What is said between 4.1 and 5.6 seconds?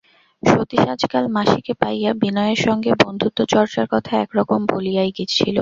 একরকম ভুলিয়াই ছিল।